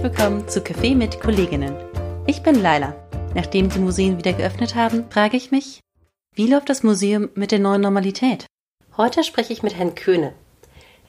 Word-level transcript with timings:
herzlich 0.00 0.18
willkommen 0.18 0.48
zu 0.48 0.60
Café 0.60 0.96
mit 0.96 1.20
Kolleginnen. 1.20 1.76
Ich 2.26 2.42
bin 2.42 2.62
Laila. 2.62 2.94
Nachdem 3.34 3.68
die 3.68 3.80
Museen 3.80 4.16
wieder 4.16 4.32
geöffnet 4.32 4.74
haben, 4.74 5.04
frage 5.10 5.36
ich 5.36 5.50
mich, 5.50 5.80
wie 6.34 6.46
läuft 6.46 6.70
das 6.70 6.82
Museum 6.82 7.28
mit 7.34 7.50
der 7.52 7.58
neuen 7.58 7.82
Normalität? 7.82 8.46
Heute 8.96 9.24
spreche 9.24 9.52
ich 9.52 9.62
mit 9.62 9.76
Herrn 9.76 9.94
Köhne. 9.94 10.32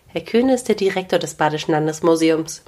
Herr 0.07 0.21
Köhne 0.21 0.55
ist 0.55 0.67
der 0.67 0.75
Direktor 0.75 1.19
des 1.19 1.35
Badischen 1.35 1.71
Landesmuseums. 1.71 2.63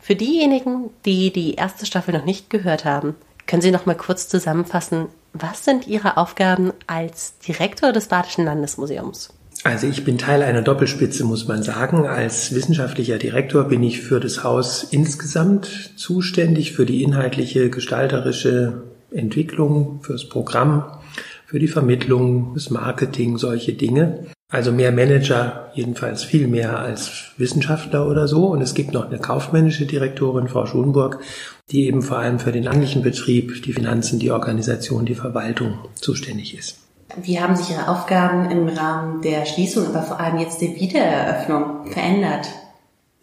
Für 0.00 0.16
diejenigen, 0.16 0.90
die 1.06 1.32
die 1.32 1.54
erste 1.54 1.86
Staffel 1.86 2.12
noch 2.12 2.26
nicht 2.26 2.50
gehört 2.50 2.84
haben, 2.84 3.16
können 3.46 3.62
Sie 3.62 3.70
noch 3.70 3.86
mal 3.86 3.96
kurz 3.96 4.28
zusammenfassen, 4.28 5.08
was 5.32 5.64
sind 5.64 5.86
Ihre 5.86 6.18
Aufgaben 6.18 6.74
als 6.86 7.38
Direktor 7.38 7.92
des 7.92 8.08
Badischen 8.08 8.44
Landesmuseums? 8.44 9.32
Also 9.64 9.86
ich 9.86 10.04
bin 10.04 10.18
Teil 10.18 10.42
einer 10.42 10.60
Doppelspitze, 10.60 11.24
muss 11.24 11.48
man 11.48 11.62
sagen. 11.62 12.06
Als 12.06 12.54
wissenschaftlicher 12.54 13.16
Direktor 13.16 13.64
bin 13.64 13.82
ich 13.82 14.02
für 14.02 14.20
das 14.20 14.44
Haus 14.44 14.86
insgesamt 14.90 15.92
zuständig, 15.96 16.74
für 16.74 16.84
die 16.84 17.02
inhaltliche, 17.02 17.70
gestalterische 17.70 18.82
Entwicklung, 19.10 20.00
fürs 20.02 20.28
Programm, 20.28 20.84
für 21.46 21.58
die 21.58 21.68
Vermittlung, 21.68 22.52
das 22.52 22.68
Marketing, 22.68 23.38
solche 23.38 23.72
Dinge. 23.72 24.26
Also 24.50 24.70
mehr 24.70 24.92
Manager, 24.92 25.70
jedenfalls 25.74 26.24
viel 26.24 26.46
mehr 26.46 26.78
als 26.78 27.32
Wissenschaftler 27.38 28.06
oder 28.06 28.28
so. 28.28 28.48
Und 28.48 28.60
es 28.60 28.74
gibt 28.74 28.92
noch 28.92 29.06
eine 29.06 29.18
kaufmännische 29.18 29.86
Direktorin, 29.86 30.48
Frau 30.48 30.66
Schulenburg, 30.66 31.20
die 31.70 31.86
eben 31.86 32.02
vor 32.02 32.18
allem 32.18 32.38
für 32.38 32.52
den 32.52 32.68
eigentlichen 32.68 33.02
Betrieb, 33.02 33.62
die 33.62 33.72
Finanzen, 33.72 34.18
die 34.18 34.30
Organisation, 34.30 35.06
die 35.06 35.14
Verwaltung 35.14 35.78
zuständig 35.94 36.54
ist. 36.54 36.83
Wie 37.22 37.40
haben 37.40 37.56
sich 37.56 37.70
Ihre 37.70 37.88
Aufgaben 37.88 38.50
im 38.50 38.68
Rahmen 38.68 39.22
der 39.22 39.46
Schließung, 39.46 39.86
aber 39.86 40.02
vor 40.02 40.20
allem 40.20 40.38
jetzt 40.38 40.60
der 40.60 40.74
Wiedereröffnung 40.74 41.86
verändert? 41.86 42.48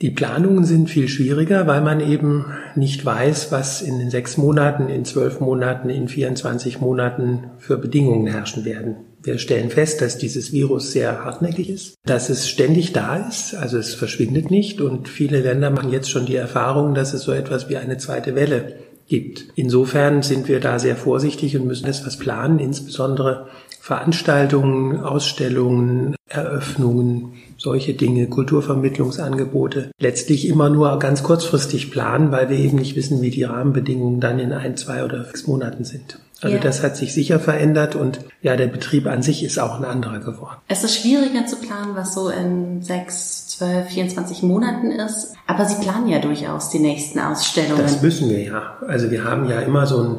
Die 0.02 0.10
Planungen 0.10 0.66
sind 0.66 0.90
viel 0.90 1.08
schwieriger, 1.08 1.68
weil 1.68 1.82
man 1.82 2.00
eben 2.00 2.46
nicht 2.76 3.06
weiß, 3.06 3.52
was 3.52 3.84
in 3.84 4.00
den 4.00 4.10
sechs 4.10 4.36
Monaten, 4.36 4.90
in 4.90 5.06
zwölf 5.06 5.40
Monaten, 5.40 5.92
in 5.92 6.08
24 6.08 6.82
Monaten 6.82 7.52
für 7.60 7.78
Bedingungen 7.78 8.26
herrschen 8.26 8.66
werden. 8.66 8.96
Wir 9.22 9.38
stellen 9.38 9.70
fest, 9.70 10.02
dass 10.02 10.18
dieses 10.18 10.52
Virus 10.52 10.92
sehr 10.92 11.24
hartnäckig 11.24 11.70
ist, 11.70 11.94
dass 12.04 12.30
es 12.30 12.50
ständig 12.50 12.94
da 12.94 13.18
ist, 13.18 13.54
also 13.54 13.78
es 13.78 13.94
verschwindet 13.94 14.50
nicht 14.50 14.82
und 14.82 15.08
viele 15.08 15.42
Länder 15.42 15.70
machen 15.70 15.92
jetzt 15.92 16.10
schon 16.10 16.26
die 16.26 16.36
Erfahrung, 16.36 16.96
dass 16.96 17.14
es 17.14 17.22
so 17.22 17.32
etwas 17.32 17.70
wie 17.70 17.78
eine 17.78 17.98
zweite 17.98 18.34
Welle 18.34 18.78
gibt. 19.08 19.50
Insofern 19.56 20.24
sind 20.24 20.48
wir 20.48 20.60
da 20.60 20.80
sehr 20.80 20.96
vorsichtig 20.96 21.56
und 21.56 21.68
müssen 21.68 21.86
etwas 21.86 22.18
planen, 22.18 22.58
insbesondere 22.58 23.50
Veranstaltungen, 23.82 25.04
Ausstellungen, 25.04 26.16
Eröffnungen, 26.28 27.34
solche 27.58 27.96
Dinge, 27.96 28.28
Kulturvermittlungsangebote, 28.28 29.90
letztlich 30.00 30.48
immer 30.48 30.70
nur 30.70 31.00
ganz 31.00 31.24
kurzfristig 31.24 31.90
planen, 31.90 32.32
weil 32.32 32.50
wir 32.50 32.58
eben 32.58 32.78
nicht 32.78 32.96
wissen, 32.96 33.24
wie 33.24 33.32
die 33.32 33.44
Rahmenbedingungen 33.44 34.20
dann 34.20 34.38
in 34.38 34.54
ein, 34.54 34.78
zwei 34.78 35.04
oder 35.04 35.26
sechs 35.26 35.48
Monaten 35.48 35.84
sind. 35.84 36.20
Also 36.42 36.58
ja. 36.58 36.62
das 36.62 36.84
hat 36.84 36.96
sich 36.96 37.14
sicher 37.14 37.40
verändert 37.40 37.96
und 37.96 38.20
ja, 38.44 38.56
der 38.56 38.68
Betrieb 38.68 39.08
an 39.08 39.24
sich 39.24 39.44
ist 39.44 39.60
auch 39.60 39.80
ein 39.80 39.86
anderer 39.86 40.20
geworden. 40.20 40.58
Es 40.68 40.84
ist 40.84 41.02
schwieriger 41.02 41.48
zu 41.48 41.56
planen, 41.56 41.96
was 41.96 42.14
so 42.14 42.30
in 42.30 42.84
sechs, 42.84 43.48
zwölf, 43.48 43.88
24 43.88 44.44
Monaten 44.44 44.92
ist. 44.92 45.34
Aber 45.48 45.66
Sie 45.66 45.84
planen 45.84 46.08
ja 46.08 46.20
durchaus 46.20 46.70
die 46.70 46.80
nächsten 46.80 47.20
Ausstellungen. 47.20 47.82
Das 47.82 48.02
müssen 48.02 48.30
wir 48.30 48.44
ja. 48.44 48.78
Also 48.88 49.10
wir 49.10 49.24
haben 49.24 49.50
ja 49.50 49.60
immer 49.60 49.88
so 49.88 50.04
ein 50.04 50.18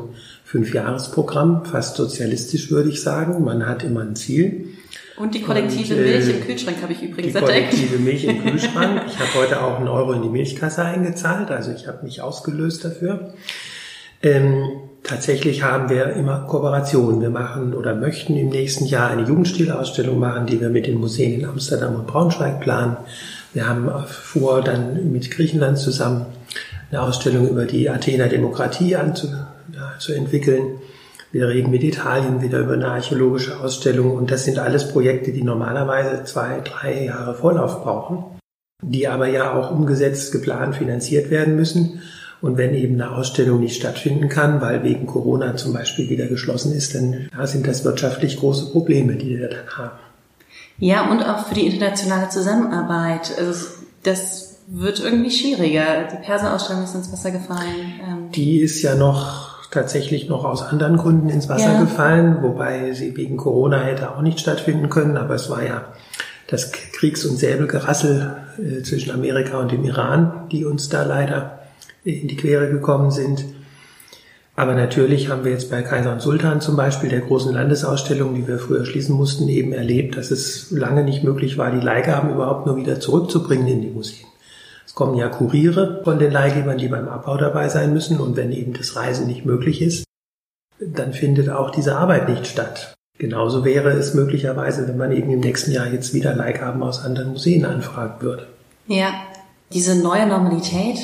Fünfjahresprogramm, 0.52 1.64
fast 1.64 1.96
sozialistisch 1.96 2.70
würde 2.70 2.90
ich 2.90 3.00
sagen. 3.00 3.42
Man 3.42 3.66
hat 3.66 3.84
immer 3.84 4.02
ein 4.02 4.14
Ziel. 4.14 4.66
Und 5.16 5.34
die 5.34 5.40
kollektive 5.40 5.94
und, 5.94 6.00
äh, 6.00 6.04
Milch 6.04 6.28
im 6.28 6.40
Kühlschrank 6.42 6.76
habe 6.82 6.92
ich 6.92 7.02
übrigens 7.02 7.32
die 7.32 7.38
entdeckt. 7.38 7.70
kollektive 7.70 7.98
Milch 7.98 8.24
im 8.24 8.42
Kühlschrank. 8.44 9.00
Ich 9.06 9.18
habe 9.18 9.30
heute 9.34 9.62
auch 9.62 9.78
einen 9.78 9.88
Euro 9.88 10.12
in 10.12 10.20
die 10.20 10.28
Milchkasse 10.28 10.84
eingezahlt, 10.84 11.50
also 11.50 11.70
ich 11.70 11.88
habe 11.88 12.04
mich 12.04 12.20
ausgelöst 12.20 12.84
dafür. 12.84 13.32
Ähm, 14.22 14.64
tatsächlich 15.02 15.62
haben 15.62 15.88
wir 15.88 16.12
immer 16.12 16.40
Kooperationen. 16.40 17.22
Wir 17.22 17.30
machen 17.30 17.72
oder 17.72 17.94
möchten 17.94 18.36
im 18.36 18.50
nächsten 18.50 18.84
Jahr 18.84 19.08
eine 19.08 19.26
Jugendstilausstellung 19.26 20.18
machen, 20.18 20.44
die 20.44 20.60
wir 20.60 20.68
mit 20.68 20.86
den 20.86 20.98
Museen 20.98 21.40
in 21.40 21.46
Amsterdam 21.46 21.94
und 21.94 22.06
Braunschweig 22.06 22.60
planen. 22.60 22.98
Wir 23.54 23.66
haben 23.66 23.90
vor, 24.06 24.60
dann 24.60 25.12
mit 25.12 25.30
Griechenland 25.30 25.78
zusammen 25.78 26.26
eine 26.90 27.00
Ausstellung 27.00 27.48
über 27.48 27.64
die 27.64 27.88
Athener 27.88 28.28
Demokratie 28.28 28.96
anzubieten 28.96 29.46
zu 30.02 30.12
entwickeln. 30.12 30.78
Wir 31.32 31.48
reden 31.48 31.70
mit 31.70 31.82
Italien 31.82 32.42
wieder 32.42 32.58
über 32.58 32.74
eine 32.74 32.88
archäologische 32.88 33.58
Ausstellung 33.58 34.12
und 34.16 34.30
das 34.30 34.44
sind 34.44 34.58
alles 34.58 34.88
Projekte, 34.88 35.32
die 35.32 35.42
normalerweise 35.42 36.24
zwei, 36.24 36.60
drei 36.60 37.04
Jahre 37.06 37.34
Vorlauf 37.34 37.82
brauchen, 37.82 38.24
die 38.82 39.08
aber 39.08 39.28
ja 39.28 39.54
auch 39.54 39.70
umgesetzt, 39.70 40.30
geplant, 40.32 40.76
finanziert 40.76 41.30
werden 41.30 41.56
müssen. 41.56 42.02
Und 42.42 42.58
wenn 42.58 42.74
eben 42.74 43.00
eine 43.00 43.12
Ausstellung 43.12 43.60
nicht 43.60 43.76
stattfinden 43.76 44.28
kann, 44.28 44.60
weil 44.60 44.82
wegen 44.82 45.06
Corona 45.06 45.56
zum 45.56 45.72
Beispiel 45.72 46.10
wieder 46.10 46.26
geschlossen 46.26 46.74
ist, 46.74 46.94
dann 46.94 47.28
sind 47.44 47.66
das 47.66 47.84
wirtschaftlich 47.84 48.38
große 48.38 48.72
Probleme, 48.72 49.14
die 49.14 49.38
wir 49.38 49.48
dann 49.48 49.68
haben. 49.76 49.98
Ja, 50.78 51.08
und 51.10 51.22
auch 51.22 51.46
für 51.46 51.54
die 51.54 51.66
internationale 51.66 52.28
Zusammenarbeit. 52.28 53.32
Also 53.38 53.68
das 54.02 54.56
wird 54.66 55.00
irgendwie 55.00 55.30
schwieriger. 55.30 56.08
Die 56.10 56.16
Perser-Ausstellung 56.16 56.82
ist 56.82 56.94
ins 56.94 57.12
Wasser 57.12 57.30
gefallen. 57.30 58.00
Ähm 58.02 58.32
die 58.32 58.58
ist 58.58 58.82
ja 58.82 58.96
noch 58.96 59.51
tatsächlich 59.72 60.28
noch 60.28 60.44
aus 60.44 60.62
anderen 60.62 60.96
Gründen 60.96 61.28
ins 61.28 61.48
Wasser 61.48 61.72
ja. 61.72 61.80
gefallen, 61.80 62.38
wobei 62.42 62.92
sie 62.92 63.16
wegen 63.16 63.36
Corona 63.36 63.80
hätte 63.80 64.10
auch 64.12 64.22
nicht 64.22 64.38
stattfinden 64.38 64.88
können, 64.88 65.16
aber 65.16 65.34
es 65.34 65.50
war 65.50 65.64
ja 65.64 65.86
das 66.46 66.70
Kriegs- 66.70 67.24
und 67.24 67.38
Säbelgerassel 67.38 68.36
äh, 68.58 68.82
zwischen 68.82 69.10
Amerika 69.10 69.58
und 69.58 69.72
dem 69.72 69.82
Iran, 69.84 70.48
die 70.52 70.64
uns 70.64 70.88
da 70.90 71.02
leider 71.02 71.60
in 72.04 72.28
die 72.28 72.36
Quere 72.36 72.70
gekommen 72.70 73.10
sind. 73.10 73.44
Aber 74.54 74.74
natürlich 74.74 75.30
haben 75.30 75.44
wir 75.44 75.52
jetzt 75.52 75.70
bei 75.70 75.80
Kaiser 75.80 76.12
und 76.12 76.20
Sultan 76.20 76.60
zum 76.60 76.76
Beispiel 76.76 77.08
der 77.08 77.20
großen 77.20 77.54
Landesausstellung, 77.54 78.34
die 78.34 78.46
wir 78.46 78.58
früher 78.58 78.84
schließen 78.84 79.16
mussten, 79.16 79.48
eben 79.48 79.72
erlebt, 79.72 80.18
dass 80.18 80.30
es 80.30 80.70
lange 80.70 81.04
nicht 81.04 81.24
möglich 81.24 81.56
war, 81.56 81.70
die 81.70 81.84
Leihgaben 81.84 82.30
überhaupt 82.30 82.66
nur 82.66 82.76
wieder 82.76 83.00
zurückzubringen 83.00 83.66
in 83.66 83.80
die 83.80 83.90
Museen. 83.90 84.26
Es 84.92 84.96
kommen 84.96 85.16
ja 85.16 85.30
Kuriere 85.30 86.02
von 86.04 86.18
den 86.18 86.30
Leihgebern, 86.30 86.76
die 86.76 86.88
beim 86.88 87.08
Abbau 87.08 87.38
dabei 87.38 87.70
sein 87.70 87.94
müssen. 87.94 88.20
Und 88.20 88.36
wenn 88.36 88.52
eben 88.52 88.74
das 88.74 88.94
Reisen 88.94 89.26
nicht 89.26 89.46
möglich 89.46 89.80
ist, 89.80 90.04
dann 90.78 91.14
findet 91.14 91.48
auch 91.48 91.70
diese 91.70 91.96
Arbeit 91.96 92.28
nicht 92.28 92.46
statt. 92.46 92.92
Genauso 93.16 93.64
wäre 93.64 93.92
es 93.92 94.12
möglicherweise, 94.12 94.86
wenn 94.86 94.98
man 94.98 95.10
eben 95.10 95.30
im 95.30 95.40
nächsten 95.40 95.72
Jahr 95.72 95.86
jetzt 95.86 96.12
wieder 96.12 96.34
Leihgaben 96.34 96.82
aus 96.82 97.02
anderen 97.02 97.30
Museen 97.30 97.64
anfragen 97.64 98.20
würde. 98.20 98.48
Ja, 98.86 99.14
diese 99.72 99.94
neue 99.94 100.26
Normalität, 100.26 100.98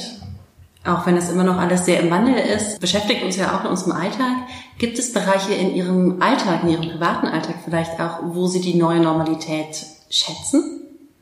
auch 0.85 1.07
wenn 1.07 1.17
es 1.17 1.31
immer 1.31 1.45
noch 1.45 1.57
alles 1.57 1.87
sehr 1.87 2.01
im 2.01 2.11
Wandel 2.11 2.35
ist, 2.35 2.81
beschäftigt 2.81 3.23
uns 3.25 3.37
ja 3.37 3.57
auch 3.57 3.65
in 3.65 3.71
unserem 3.71 3.93
Alltag. 3.93 4.37
Gibt 4.77 4.99
es 4.99 5.15
Bereiche 5.15 5.55
in 5.55 5.75
Ihrem 5.75 6.21
Alltag, 6.21 6.63
in 6.63 6.69
Ihrem 6.69 6.91
privaten 6.91 7.27
Alltag 7.27 7.55
vielleicht 7.65 7.99
auch, 7.99 8.19
wo 8.35 8.49
Sie 8.49 8.61
die 8.61 8.75
neue 8.75 9.01
Normalität 9.01 9.87
schätzen? 10.11 10.78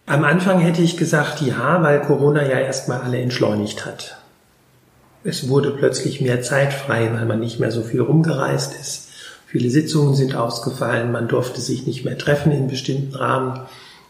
Am 0.09 0.23
Anfang 0.23 0.61
hätte 0.61 0.83
ich 0.83 0.97
gesagt, 0.97 1.43
ja, 1.43 1.83
weil 1.83 2.01
Corona 2.01 2.43
ja 2.43 2.61
erstmal 2.61 3.01
alle 3.01 3.19
entschleunigt 3.19 3.85
hat. 3.85 4.17
Es 5.25 5.49
wurde 5.49 5.73
plötzlich 5.73 6.21
mehr 6.21 6.43
Zeit 6.43 6.73
frei, 6.73 7.11
weil 7.13 7.27
man 7.27 7.41
nicht 7.41 7.59
mehr 7.59 7.73
so 7.73 7.83
viel 7.83 8.01
rumgereist 8.01 8.73
ist. 8.81 9.09
Viele 9.49 9.69
Sitzungen 9.69 10.15
sind 10.15 10.37
ausgefallen, 10.37 11.11
man 11.11 11.27
durfte 11.27 11.61
sich 11.61 11.89
nicht 11.89 12.05
mehr 12.05 12.17
treffen 12.17 12.53
in 12.53 12.69
bestimmten 12.69 13.17
Rahmen 13.17 13.61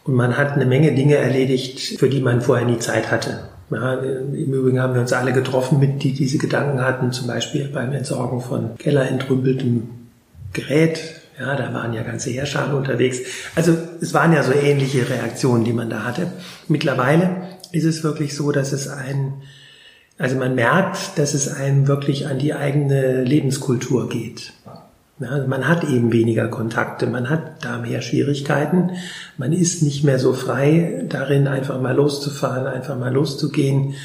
und 0.03 0.13
man 0.13 0.37
hat 0.37 0.51
eine 0.51 0.67
Menge 0.67 0.93
Dinge 0.93 1.15
erledigt, 1.15 1.97
für 1.97 2.09
die 2.09 2.21
man 2.21 2.41
vorher 2.41 2.67
nie 2.67 2.77
Zeit 2.77 3.09
hatte. 3.09 3.39
Ja, 3.71 3.95
Im 3.95 4.53
Übrigen 4.53 4.79
haben 4.79 4.93
wir 4.93 5.01
uns 5.01 5.13
alle 5.13 5.33
getroffen, 5.33 5.79
mit 5.79 6.03
die 6.03 6.13
diese 6.13 6.37
Gedanken 6.37 6.81
hatten, 6.81 7.11
zum 7.11 7.25
Beispiel 7.25 7.69
beim 7.69 7.91
Entsorgen 7.91 8.41
von 8.41 8.77
kellerentrümpeltem 8.77 9.89
Gerät, 10.53 10.99
ja, 11.39 11.55
da 11.55 11.73
waren 11.73 11.93
ja 11.93 12.03
ganze 12.03 12.31
Herrscher 12.31 12.75
unterwegs. 12.75 13.19
Also 13.55 13.77
es 14.01 14.13
waren 14.13 14.33
ja 14.33 14.43
so 14.43 14.53
ähnliche 14.53 15.07
Reaktionen, 15.09 15.63
die 15.63 15.73
man 15.73 15.89
da 15.89 16.03
hatte. 16.03 16.27
Mittlerweile 16.67 17.57
ist 17.71 17.83
es 17.83 18.03
wirklich 18.03 18.35
so, 18.35 18.51
dass 18.51 18.73
es 18.73 18.87
ein, 18.87 19.33
also 20.17 20.35
man 20.35 20.55
merkt, 20.55 21.17
dass 21.17 21.33
es 21.33 21.47
einem 21.47 21.87
wirklich 21.87 22.27
an 22.27 22.39
die 22.39 22.53
eigene 22.53 23.23
Lebenskultur 23.23 24.09
geht. 24.09 24.53
Ja, 25.19 25.29
also 25.29 25.47
man 25.47 25.67
hat 25.67 25.83
eben 25.83 26.11
weniger 26.11 26.47
Kontakte, 26.47 27.07
man 27.07 27.29
hat 27.29 27.63
da 27.63 27.79
mehr 27.79 28.01
Schwierigkeiten, 28.01 28.91
man 29.37 29.51
ist 29.51 29.81
nicht 29.81 30.03
mehr 30.03 30.19
so 30.19 30.33
frei 30.33 31.05
darin, 31.09 31.47
einfach 31.47 31.81
mal 31.81 31.95
loszufahren, 31.95 32.67
einfach 32.67 32.97
mal 32.97 33.13
loszugehen. 33.13 33.95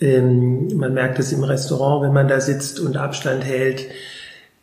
Ähm, 0.00 0.76
man 0.76 0.92
merkt 0.94 1.18
es 1.18 1.32
im 1.32 1.44
Restaurant, 1.44 2.04
wenn 2.04 2.12
man 2.12 2.28
da 2.28 2.40
sitzt 2.40 2.80
und 2.80 2.96
Abstand 2.96 3.44
hält. 3.44 3.86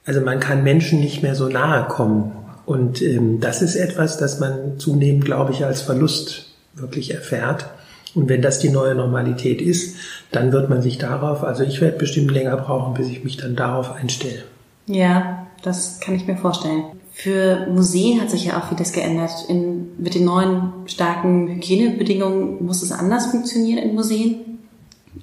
Also 0.10 0.22
man 0.22 0.40
kann 0.40 0.64
Menschen 0.64 1.02
nicht 1.02 1.22
mehr 1.22 1.36
so 1.36 1.50
nahe 1.50 1.88
kommen. 1.88 2.32
Und 2.66 3.00
ähm, 3.04 3.40
das 3.42 3.62
ist 3.62 3.76
etwas, 3.76 4.18
das 4.18 4.40
man 4.40 4.80
zunehmend, 4.80 5.24
glaube 5.24 5.54
ich, 5.54 5.64
als 5.64 5.84
Verlust 5.84 6.48
wirklich 6.74 7.14
erfährt. 7.14 7.70
Und 8.16 8.28
wenn 8.28 8.42
das 8.42 8.58
die 8.58 8.70
neue 8.70 8.96
Normalität 8.96 9.62
ist, 9.62 9.98
dann 10.32 10.52
wird 10.52 10.68
man 10.68 10.82
sich 10.82 10.98
darauf, 10.98 11.44
also 11.44 11.64
ich 11.64 11.80
werde 11.80 12.00
bestimmt 12.00 12.32
länger 12.32 12.58
brauchen, 12.58 12.96
bis 12.96 13.08
ich 13.08 13.24
mich 13.24 13.38
dann 13.38 13.56
darauf 13.56 13.94
einstelle. 13.94 14.42
Ja, 14.88 15.46
das 15.62 16.00
kann 16.00 16.16
ich 16.16 16.26
mir 16.26 16.38
vorstellen. 16.38 16.86
Für 17.12 17.68
Museen 17.68 18.20
hat 18.20 18.32
sich 18.32 18.46
ja 18.46 18.58
auch 18.58 18.68
vieles 18.68 18.94
geändert. 18.94 19.46
In, 19.48 19.90
mit 20.00 20.16
den 20.16 20.26
neuen 20.26 20.74
starken 20.88 21.50
Hygienebedingungen 21.50 22.66
muss 22.66 22.82
es 22.82 22.92
anders 22.92 23.28
funktionieren 23.28 23.78
in 23.78 23.94
Museen. 23.94 24.49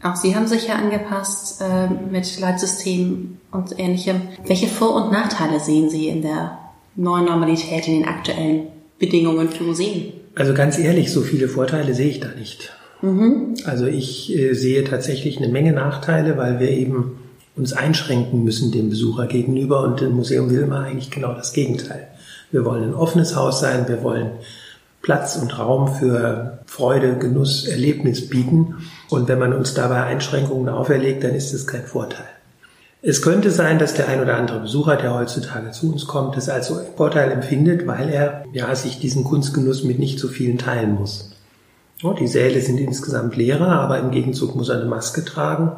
Auch 0.06 0.16
Sie 0.16 0.36
haben 0.36 0.46
sich 0.46 0.68
ja 0.68 0.76
angepasst 0.76 1.60
äh, 1.60 1.88
mit 2.10 2.38
Leitsystemen 2.38 3.38
und 3.50 3.78
ähnlichem. 3.78 4.22
Welche 4.46 4.68
Vor- 4.68 4.94
und 4.94 5.12
Nachteile 5.12 5.58
sehen 5.58 5.90
Sie 5.90 6.08
in 6.08 6.22
der 6.22 6.58
neuen 6.94 7.24
Normalität, 7.24 7.88
in 7.88 8.00
den 8.00 8.08
aktuellen 8.08 8.68
Bedingungen 9.00 9.48
für 9.48 9.64
Museen? 9.64 10.12
Also 10.36 10.54
ganz 10.54 10.78
ehrlich, 10.78 11.10
so 11.10 11.22
viele 11.22 11.48
Vorteile 11.48 11.94
sehe 11.94 12.08
ich 12.08 12.20
da 12.20 12.28
nicht. 12.38 12.72
Mhm. 13.02 13.54
Also 13.64 13.86
ich 13.86 14.32
äh, 14.36 14.54
sehe 14.54 14.84
tatsächlich 14.84 15.38
eine 15.38 15.48
Menge 15.48 15.72
Nachteile, 15.72 16.36
weil 16.36 16.60
wir 16.60 16.70
eben 16.70 17.18
uns 17.56 17.72
einschränken 17.72 18.44
müssen 18.44 18.70
dem 18.70 18.90
Besucher 18.90 19.26
gegenüber 19.26 19.82
und 19.82 20.00
das 20.00 20.10
Museum 20.10 20.50
will 20.50 20.60
immer 20.60 20.80
eigentlich 20.84 21.10
genau 21.10 21.34
das 21.34 21.52
Gegenteil. 21.52 22.06
Wir 22.52 22.64
wollen 22.64 22.84
ein 22.84 22.94
offenes 22.94 23.34
Haus 23.34 23.60
sein, 23.60 23.88
wir 23.88 24.04
wollen 24.04 24.30
Platz 25.06 25.36
und 25.36 25.56
Raum 25.56 25.86
für 25.86 26.58
Freude, 26.66 27.16
Genuss, 27.16 27.64
Erlebnis 27.64 28.28
bieten. 28.28 28.74
Und 29.08 29.28
wenn 29.28 29.38
man 29.38 29.52
uns 29.52 29.72
dabei 29.72 30.02
Einschränkungen 30.02 30.68
auferlegt, 30.68 31.22
dann 31.22 31.32
ist 31.32 31.54
das 31.54 31.64
kein 31.68 31.84
Vorteil. 31.84 32.26
Es 33.02 33.22
könnte 33.22 33.52
sein, 33.52 33.78
dass 33.78 33.94
der 33.94 34.08
ein 34.08 34.20
oder 34.20 34.36
andere 34.36 34.58
Besucher, 34.58 34.96
der 34.96 35.14
heutzutage 35.14 35.70
zu 35.70 35.92
uns 35.92 36.08
kommt, 36.08 36.36
das 36.36 36.48
als 36.48 36.72
Vorteil 36.96 37.30
empfindet, 37.30 37.86
weil 37.86 38.08
er 38.08 38.44
ja 38.52 38.74
sich 38.74 38.98
diesen 38.98 39.22
Kunstgenuss 39.22 39.84
mit 39.84 40.00
nicht 40.00 40.18
so 40.18 40.26
vielen 40.26 40.58
teilen 40.58 40.96
muss. 40.96 41.30
Die 42.18 42.26
Säle 42.26 42.60
sind 42.60 42.78
insgesamt 42.78 43.36
leerer, 43.36 43.78
aber 43.80 44.00
im 44.00 44.10
Gegenzug 44.10 44.56
muss 44.56 44.70
er 44.70 44.80
eine 44.80 44.86
Maske 44.86 45.24
tragen. 45.24 45.70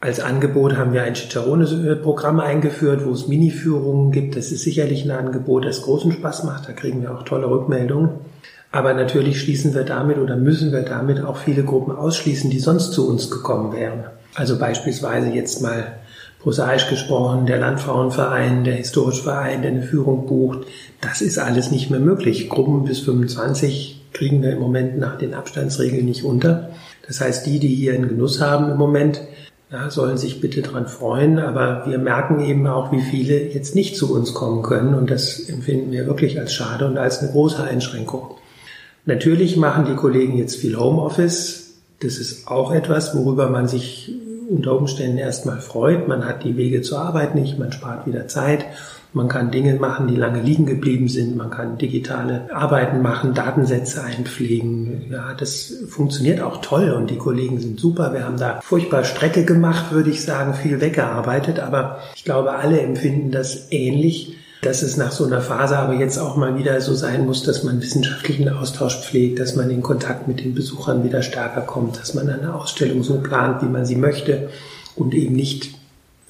Als 0.00 0.20
Angebot 0.20 0.76
haben 0.76 0.92
wir 0.92 1.02
ein 1.02 1.16
Cicerone-Programm 1.16 2.38
eingeführt, 2.38 3.04
wo 3.04 3.10
es 3.10 3.26
Mini-Führungen 3.26 4.12
gibt. 4.12 4.36
Das 4.36 4.52
ist 4.52 4.62
sicherlich 4.62 5.04
ein 5.04 5.10
Angebot, 5.10 5.64
das 5.64 5.82
großen 5.82 6.12
Spaß 6.12 6.44
macht. 6.44 6.68
Da 6.68 6.72
kriegen 6.74 7.02
wir 7.02 7.12
auch 7.12 7.24
tolle 7.24 7.50
Rückmeldungen. 7.50 8.10
Aber 8.70 8.92
natürlich 8.92 9.40
schließen 9.40 9.74
wir 9.74 9.84
damit 9.84 10.18
oder 10.18 10.36
müssen 10.36 10.72
wir 10.72 10.82
damit 10.82 11.24
auch 11.24 11.38
viele 11.38 11.64
Gruppen 11.64 11.94
ausschließen, 11.94 12.50
die 12.50 12.60
sonst 12.60 12.92
zu 12.92 13.08
uns 13.08 13.30
gekommen 13.30 13.72
wären. 13.72 14.04
Also 14.34 14.58
beispielsweise 14.58 15.30
jetzt 15.30 15.62
mal 15.62 15.98
prosaisch 16.40 16.88
gesprochen, 16.88 17.46
der 17.46 17.58
Landfrauenverein, 17.58 18.64
der 18.64 18.74
Historische 18.74 19.22
Verein, 19.22 19.62
der 19.62 19.72
eine 19.72 19.82
Führung 19.82 20.26
bucht. 20.26 20.66
Das 21.00 21.20
ist 21.20 21.38
alles 21.38 21.70
nicht 21.70 21.90
mehr 21.90 22.00
möglich. 22.00 22.48
Gruppen 22.48 22.84
bis 22.84 23.00
25 23.00 24.02
kriegen 24.12 24.42
wir 24.42 24.52
im 24.52 24.60
Moment 24.60 24.98
nach 24.98 25.18
den 25.18 25.34
Abstandsregeln 25.34 26.04
nicht 26.04 26.24
unter. 26.24 26.70
Das 27.06 27.20
heißt, 27.20 27.46
die, 27.46 27.58
die 27.58 27.74
hier 27.74 27.94
einen 27.94 28.08
Genuss 28.08 28.40
haben 28.40 28.70
im 28.70 28.76
Moment, 28.76 29.22
ja, 29.70 29.90
sollen 29.90 30.16
sich 30.16 30.40
bitte 30.40 30.62
dran 30.62 30.86
freuen. 30.86 31.38
Aber 31.38 31.84
wir 31.86 31.98
merken 31.98 32.40
eben 32.44 32.66
auch, 32.66 32.92
wie 32.92 33.02
viele 33.02 33.48
jetzt 33.48 33.74
nicht 33.74 33.96
zu 33.96 34.14
uns 34.14 34.34
kommen 34.34 34.62
können. 34.62 34.94
Und 34.94 35.10
das 35.10 35.40
empfinden 35.40 35.90
wir 35.90 36.06
wirklich 36.06 36.38
als 36.38 36.52
schade 36.52 36.86
und 36.86 36.98
als 36.98 37.20
eine 37.20 37.32
große 37.32 37.62
Einschränkung. 37.62 38.36
Natürlich 39.08 39.56
machen 39.56 39.86
die 39.86 39.94
Kollegen 39.94 40.36
jetzt 40.36 40.56
viel 40.56 40.78
Homeoffice. 40.78 41.76
Das 42.00 42.18
ist 42.18 42.46
auch 42.46 42.72
etwas, 42.72 43.16
worüber 43.16 43.48
man 43.48 43.66
sich 43.66 44.12
unter 44.50 44.76
Umständen 44.76 45.16
erstmal 45.16 45.62
freut. 45.62 46.08
Man 46.08 46.26
hat 46.26 46.44
die 46.44 46.58
Wege 46.58 46.82
zur 46.82 47.00
Arbeit 47.00 47.34
nicht, 47.34 47.58
man 47.58 47.72
spart 47.72 48.06
wieder 48.06 48.28
Zeit. 48.28 48.66
Man 49.14 49.28
kann 49.28 49.50
Dinge 49.50 49.76
machen, 49.76 50.08
die 50.08 50.14
lange 50.14 50.42
liegen 50.42 50.66
geblieben 50.66 51.08
sind. 51.08 51.38
Man 51.38 51.48
kann 51.48 51.78
digitale 51.78 52.54
Arbeiten 52.54 53.00
machen, 53.00 53.32
Datensätze 53.32 54.04
einpflegen. 54.04 55.06
Ja, 55.10 55.32
das 55.32 55.72
funktioniert 55.88 56.42
auch 56.42 56.60
toll 56.60 56.90
und 56.90 57.08
die 57.08 57.16
Kollegen 57.16 57.58
sind 57.58 57.80
super. 57.80 58.12
Wir 58.12 58.26
haben 58.26 58.36
da 58.36 58.60
furchtbar 58.60 59.04
Strecke 59.04 59.46
gemacht, 59.46 59.90
würde 59.90 60.10
ich 60.10 60.22
sagen, 60.22 60.52
viel 60.52 60.82
weggearbeitet. 60.82 61.60
Aber 61.60 62.00
ich 62.14 62.24
glaube, 62.24 62.52
alle 62.52 62.78
empfinden 62.82 63.30
das 63.30 63.72
ähnlich 63.72 64.36
dass 64.62 64.82
es 64.82 64.96
nach 64.96 65.12
so 65.12 65.24
einer 65.24 65.40
Phase 65.40 65.78
aber 65.78 65.94
jetzt 65.94 66.18
auch 66.18 66.36
mal 66.36 66.58
wieder 66.58 66.80
so 66.80 66.94
sein 66.94 67.26
muss, 67.26 67.44
dass 67.44 67.62
man 67.62 67.80
wissenschaftlichen 67.80 68.48
Austausch 68.48 68.98
pflegt, 69.00 69.38
dass 69.38 69.54
man 69.54 69.70
in 69.70 69.82
Kontakt 69.82 70.26
mit 70.26 70.40
den 70.40 70.54
Besuchern 70.54 71.04
wieder 71.04 71.22
stärker 71.22 71.60
kommt, 71.60 71.98
dass 72.00 72.14
man 72.14 72.28
eine 72.28 72.54
Ausstellung 72.54 73.02
so 73.02 73.18
plant, 73.18 73.62
wie 73.62 73.68
man 73.68 73.86
sie 73.86 73.96
möchte 73.96 74.50
und 74.96 75.14
eben 75.14 75.34
nicht 75.34 75.74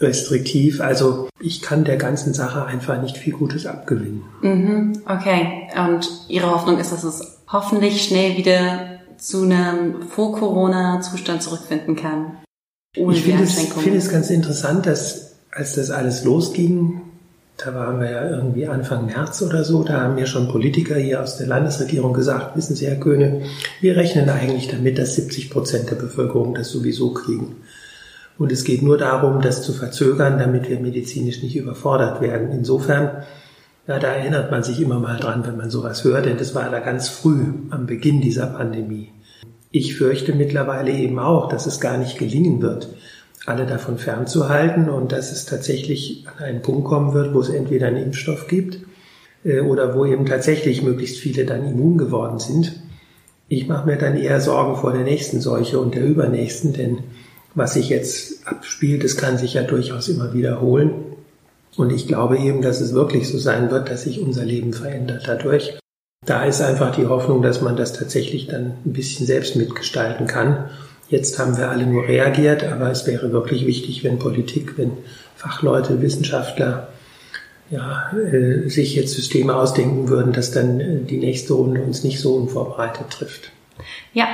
restriktiv. 0.01 0.81
Also 0.81 1.29
ich 1.41 1.63
kann 1.63 1.85
der 1.85 1.97
ganzen 1.97 2.35
Sache 2.35 2.65
einfach 2.67 3.01
nicht 3.01 3.17
viel 3.17 3.33
Gutes 3.33 3.67
abgewinnen. 3.67 4.23
Mhm, 4.43 5.03
okay. 5.07 5.69
Und 5.77 6.09
Ihre 6.29 6.51
Hoffnung 6.51 6.79
ist, 6.79 6.93
dass 6.93 7.05
es 7.05 7.39
hoffentlich 7.51 8.03
schnell 8.03 8.37
wieder 8.37 8.99
zu 9.17 9.43
einem 9.43 10.03
Vor-Corona-Zustand 10.03 11.43
zurückfinden 11.43 11.97
kann. 11.97 12.37
Ohne 12.97 13.17
ich 13.17 13.23
finde 13.23 13.45
es, 13.45 13.55
find 13.55 13.97
es 13.97 14.11
ganz 14.11 14.31
interessant, 14.31 14.87
dass 14.87 15.33
als 15.51 15.75
das 15.75 15.91
alles 15.91 16.25
losging, 16.25 17.01
da 17.59 17.75
waren 17.75 18.01
wir 18.01 18.11
ja 18.11 18.31
irgendwie 18.31 18.69
Anfang 18.69 19.07
März 19.07 19.43
oder 19.43 19.65
so, 19.65 19.83
da 19.83 20.03
haben 20.03 20.15
mir 20.15 20.27
schon 20.27 20.49
Politiker 20.49 20.95
hier 20.95 21.21
aus 21.21 21.39
der 21.39 21.49
Landesregierung 21.49 22.13
gesagt, 22.13 22.57
wissen 22.57 22.77
Sie, 22.77 22.87
Herr 22.87 23.01
Köhne, 23.01 23.43
wir 23.81 23.97
rechnen 23.97 24.31
eigentlich 24.31 24.69
damit, 24.69 24.97
dass 24.97 25.17
70 25.17 25.51
Prozent 25.51 25.91
der 25.91 25.97
Bevölkerung 25.97 26.55
das 26.55 26.71
sowieso 26.71 27.13
kriegen. 27.13 27.57
Und 28.39 28.53
es 28.53 28.63
geht 28.63 28.83
nur 28.83 28.97
darum, 28.97 29.43
das 29.43 29.63
zu 29.63 29.73
verzögern, 29.73 30.39
damit 30.39 30.71
wir 30.71 30.79
medizinisch 30.79 31.43
nicht 31.43 31.57
überfordert 31.57 32.21
werden. 32.21 32.53
Insofern, 32.53 33.25
ja, 33.89 33.99
da 33.99 34.13
erinnert 34.13 34.53
man 34.53 34.63
sich 34.63 34.81
immer 34.81 35.01
mal 35.01 35.19
dran, 35.19 35.45
wenn 35.45 35.57
man 35.57 35.71
sowas 35.71 36.05
hört, 36.05 36.27
denn 36.27 36.39
das 36.39 36.55
war 36.55 36.71
da 36.71 36.79
ganz 36.79 37.09
früh 37.09 37.41
am 37.71 37.87
Beginn 37.87 38.21
dieser 38.21 38.47
Pandemie. 38.47 39.11
Ich 39.73 39.97
fürchte 39.97 40.33
mittlerweile 40.33 40.93
eben 40.93 41.19
auch, 41.19 41.49
dass 41.49 41.67
es 41.67 41.81
gar 41.81 41.99
nicht 41.99 42.19
gelingen 42.19 42.63
wird, 42.63 42.89
alle 43.49 43.67
davon 43.67 43.99
fernzuhalten 43.99 44.89
und 44.89 45.13
dass 45.13 45.33
es 45.33 45.47
tatsächlich 45.47 46.25
an 46.37 46.45
einen 46.45 46.63
Punkt 46.63 46.85
kommen 46.85 47.15
wird, 47.15 47.35
wo 47.35 47.41
es 47.41 47.49
entweder 47.49 47.89
einen 47.89 48.03
Impfstoff 48.03 48.47
gibt 48.49 48.81
äh, 49.45 49.61
oder 49.61 49.95
wo 49.95 50.05
eben 50.05 50.27
tatsächlich 50.27 50.83
möglichst 50.83 51.19
viele 51.19 51.45
dann 51.45 51.67
immun 51.67 51.99
geworden 51.99 52.39
sind. 52.39 52.81
Ich 53.49 53.67
mache 53.67 53.87
mir 53.87 53.97
dann 53.97 54.17
eher 54.17 54.41
Sorgen 54.41 54.77
vor 54.77 54.93
der 54.93 55.05
nächsten 55.05 55.41
Seuche 55.41 55.79
und 55.81 55.95
der 55.95 56.05
übernächsten, 56.05 56.75
denn 56.75 56.99
was 57.55 57.75
sich 57.75 57.89
jetzt 57.89 58.47
abspielt, 58.47 59.03
das 59.03 59.17
kann 59.17 59.39
sich 59.39 59.55
ja 59.55 59.63
durchaus 59.63 60.09
immer 60.09 60.35
wiederholen. 60.35 60.93
Und 61.77 61.93
ich 61.93 62.07
glaube 62.07 62.39
eben, 62.39 62.61
dass 62.61 62.81
es 62.81 62.93
wirklich 62.93 63.29
so 63.29 63.39
sein 63.39 63.71
wird, 63.71 63.91
dass 63.91 64.03
sich 64.03 64.21
unser 64.21 64.45
Leben 64.45 64.73
verändert 64.73 65.25
dadurch. 65.27 65.79
Da 66.27 66.45
ist 66.45 66.61
einfach 66.61 66.95
die 66.95 67.07
Hoffnung, 67.07 67.41
dass 67.41 67.63
man 67.63 67.77
das 67.77 67.95
tatsächlich 67.95 68.49
dann 68.49 68.75
ein 68.85 68.93
bisschen 68.93 69.27
selbst 69.27 69.57
mitgestalten 69.57 70.27
kann 70.27 70.69
Jetzt 71.09 71.39
haben 71.39 71.57
wir 71.57 71.71
alle 71.71 71.87
nur 71.87 72.07
reagiert, 72.07 72.65
aber 72.65 72.91
es 72.91 73.07
wäre 73.07 73.33
wirklich 73.33 73.67
wichtig, 73.67 74.05
wenn 74.05 74.19
Politik, 74.19 74.77
wenn 74.77 74.93
Fachleute, 75.37 76.03
Wissenschaftler 76.03 76.89
ja, 77.71 78.13
äh, 78.13 78.69
sich 78.69 78.95
jetzt 78.95 79.15
Systeme 79.15 79.55
ausdenken 79.55 80.09
würden, 80.09 80.33
dass 80.33 80.51
dann 80.51 80.81
äh, 80.81 81.01
die 81.01 81.19
nächste 81.19 81.55
Runde 81.55 81.83
uns 81.83 82.05
nicht 82.05 82.21
so 82.21 82.35
unvorbereitet 82.35 83.11
trifft. 83.11 83.51
Ja, 84.13 84.29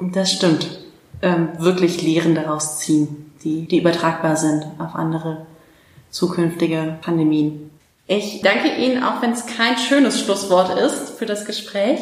das 0.00 0.32
stimmt. 0.32 0.80
Ähm, 1.20 1.48
wirklich 1.58 2.02
Lehren 2.02 2.34
daraus 2.34 2.78
ziehen, 2.78 3.32
die, 3.44 3.66
die 3.66 3.78
übertragbar 3.78 4.36
sind 4.36 4.64
auf 4.78 4.94
andere 4.94 5.46
zukünftige 6.10 6.98
Pandemien. 7.02 7.70
Ich 8.06 8.40
danke 8.42 8.74
Ihnen, 8.76 9.02
auch 9.02 9.20
wenn 9.20 9.32
es 9.32 9.46
kein 9.46 9.76
schönes 9.76 10.20
Schlusswort 10.20 10.78
ist 10.78 11.10
für 11.18 11.26
das 11.26 11.44
Gespräch. 11.44 12.00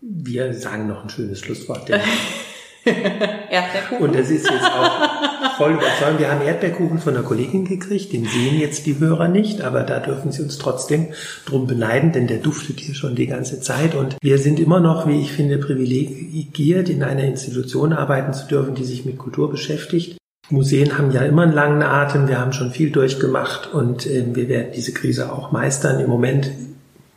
Wir 0.00 0.52
sagen 0.54 0.88
noch 0.88 1.04
ein 1.04 1.10
schönes 1.10 1.40
Schlusswort. 1.40 1.88
Erdbeerkuchen. 2.84 4.04
Und 4.04 4.14
das 4.14 4.30
ist 4.30 4.48
jetzt 4.48 4.64
auch 4.64 5.56
voll 5.56 5.72
überzeugend. 5.72 6.20
Wir 6.20 6.30
haben 6.30 6.42
Erdbeerkuchen 6.42 6.98
von 6.98 7.14
einer 7.14 7.24
Kollegin 7.24 7.64
gekriegt, 7.64 8.12
den 8.12 8.24
sehen 8.24 8.58
jetzt 8.58 8.86
die 8.86 8.98
Hörer 8.98 9.28
nicht, 9.28 9.62
aber 9.62 9.82
da 9.82 10.00
dürfen 10.00 10.32
sie 10.32 10.42
uns 10.42 10.58
trotzdem 10.58 11.08
drum 11.46 11.66
beneiden, 11.66 12.12
denn 12.12 12.26
der 12.26 12.38
duftet 12.38 12.80
hier 12.80 12.94
schon 12.94 13.14
die 13.14 13.26
ganze 13.26 13.60
Zeit. 13.60 13.94
Und 13.94 14.16
wir 14.20 14.38
sind 14.38 14.60
immer 14.60 14.80
noch, 14.80 15.06
wie 15.06 15.20
ich 15.20 15.32
finde, 15.32 15.58
privilegiert, 15.58 16.88
in 16.88 17.02
einer 17.02 17.24
Institution 17.24 17.92
arbeiten 17.92 18.32
zu 18.32 18.46
dürfen, 18.46 18.74
die 18.74 18.84
sich 18.84 19.04
mit 19.04 19.18
Kultur 19.18 19.50
beschäftigt. 19.50 20.18
Museen 20.50 20.98
haben 20.98 21.10
ja 21.10 21.22
immer 21.22 21.42
einen 21.42 21.54
langen 21.54 21.82
Atem, 21.82 22.28
wir 22.28 22.38
haben 22.38 22.52
schon 22.52 22.70
viel 22.70 22.90
durchgemacht 22.90 23.72
und 23.72 24.06
äh, 24.06 24.24
wir 24.34 24.48
werden 24.48 24.72
diese 24.74 24.92
Krise 24.92 25.32
auch 25.32 25.52
meistern. 25.52 26.00
Im 26.00 26.10
Moment 26.10 26.50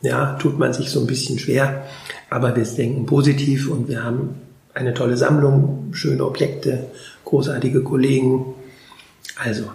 ja, 0.00 0.36
tut 0.40 0.58
man 0.58 0.72
sich 0.72 0.90
so 0.90 1.00
ein 1.00 1.06
bisschen 1.06 1.38
schwer, 1.38 1.84
aber 2.30 2.56
wir 2.56 2.64
denken 2.64 3.04
positiv 3.04 3.70
und 3.70 3.88
wir 3.88 4.04
haben 4.04 4.47
eine 4.78 4.94
tolle 4.94 5.16
Sammlung, 5.16 5.88
schöne 5.92 6.24
Objekte, 6.24 6.90
großartige 7.24 7.82
Kollegen. 7.82 8.54
Also, 9.36 9.70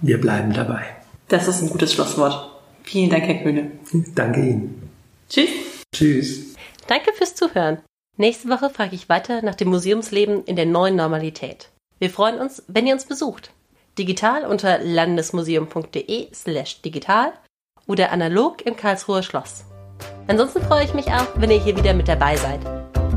wir 0.00 0.20
bleiben 0.20 0.52
dabei. 0.52 0.84
Das 1.28 1.48
ist 1.48 1.62
ein 1.62 1.70
gutes 1.70 1.92
Schlusswort. 1.92 2.50
Vielen 2.82 3.10
Dank, 3.10 3.24
Herr 3.24 3.42
Kühne. 3.42 3.70
Danke 4.14 4.40
Ihnen. 4.40 4.90
Tschüss. 5.28 5.50
Tschüss. 5.94 6.54
Danke 6.86 7.12
fürs 7.12 7.34
Zuhören. 7.34 7.78
Nächste 8.16 8.48
Woche 8.48 8.70
frage 8.70 8.94
ich 8.94 9.08
weiter 9.08 9.42
nach 9.42 9.54
dem 9.54 9.68
Museumsleben 9.68 10.44
in 10.44 10.56
der 10.56 10.66
neuen 10.66 10.96
Normalität. 10.96 11.68
Wir 11.98 12.10
freuen 12.10 12.40
uns, 12.40 12.62
wenn 12.66 12.86
ihr 12.86 12.94
uns 12.94 13.04
besucht. 13.04 13.52
Digital 13.98 14.44
unter 14.44 14.78
landesmuseum.de 14.78 16.28
slash 16.32 16.80
digital 16.82 17.32
oder 17.86 18.10
analog 18.10 18.64
im 18.64 18.76
Karlsruher 18.76 19.22
Schloss. 19.22 19.64
Ansonsten 20.26 20.62
freue 20.62 20.84
ich 20.84 20.94
mich 20.94 21.06
auch, 21.08 21.26
wenn 21.36 21.50
ihr 21.50 21.62
hier 21.62 21.76
wieder 21.76 21.94
mit 21.94 22.08
dabei 22.08 22.36
seid. 22.36 22.60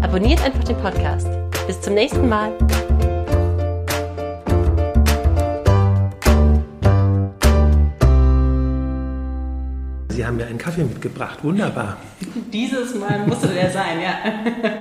Abonniert 0.01 0.43
einfach 0.43 0.63
den 0.63 0.77
Podcast. 0.77 1.27
Bis 1.67 1.79
zum 1.79 1.93
nächsten 1.93 2.27
Mal. 2.27 2.51
Sie 10.09 10.25
haben 10.25 10.37
mir 10.37 10.47
einen 10.47 10.57
Kaffee 10.57 10.83
mitgebracht. 10.83 11.43
Wunderbar. 11.43 11.97
Dieses 12.51 12.95
Mal 12.95 13.25
musste 13.27 13.47
der 13.47 13.69
sein, 13.69 14.01
ja. 14.01 14.79